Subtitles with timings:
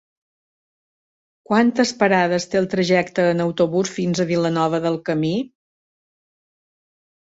[1.49, 5.35] Quantes parades té el trajecte en autobús fins a Vilanova del Camí?